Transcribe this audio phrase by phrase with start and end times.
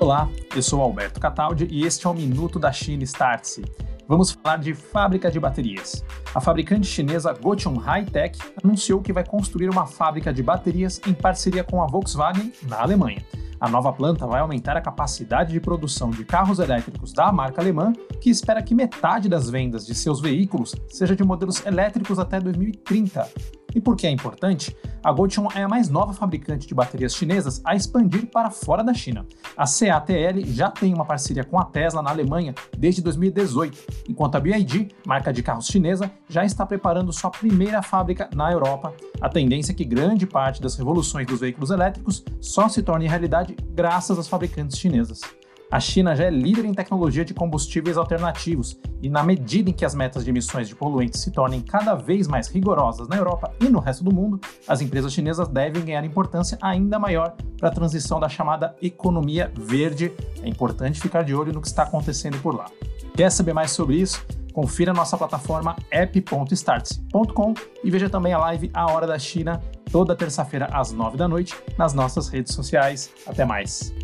[0.00, 3.62] Olá, eu sou Alberto Cataldi e este é o Minuto da China Startse.
[4.08, 6.02] Vamos falar de fábrica de baterias.
[6.34, 11.62] A fabricante chinesa Gotion High-Tech anunciou que vai construir uma fábrica de baterias em parceria
[11.62, 13.22] com a Volkswagen na Alemanha.
[13.60, 17.92] A nova planta vai aumentar a capacidade de produção de carros elétricos da marca alemã,
[18.22, 23.28] que espera que metade das vendas de seus veículos seja de modelos elétricos até 2030.
[23.74, 24.76] E por que é importante?
[25.02, 28.92] A Gotion é a mais nova fabricante de baterias chinesas a expandir para fora da
[28.92, 29.26] China.
[29.56, 34.40] A CATL já tem uma parceria com a Tesla na Alemanha desde 2018, enquanto a
[34.40, 38.92] BYD, marca de carros chinesa, já está preparando sua primeira fábrica na Europa.
[39.20, 43.56] A tendência é que grande parte das revoluções dos veículos elétricos só se torne realidade
[43.70, 45.20] graças às fabricantes chinesas.
[45.70, 49.84] A China já é líder em tecnologia de combustíveis alternativos e, na medida em que
[49.84, 53.68] as metas de emissões de poluentes se tornem cada vez mais rigorosas na Europa e
[53.68, 58.18] no resto do mundo, as empresas chinesas devem ganhar importância ainda maior para a transição
[58.18, 60.12] da chamada economia verde.
[60.42, 62.66] É importante ficar de olho no que está acontecendo por lá.
[63.14, 64.26] Quer saber mais sobre isso?
[64.52, 69.62] Confira nossa plataforma app.startse.com e veja também a live A Hora da China
[69.92, 73.10] toda terça-feira às nove da noite nas nossas redes sociais.
[73.24, 73.94] Até mais!